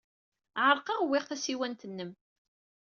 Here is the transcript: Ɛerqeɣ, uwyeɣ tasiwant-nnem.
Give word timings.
Ɛerqeɣ, 0.67 0.99
uwyeɣ 1.01 1.25
tasiwant-nnem. 1.25 2.11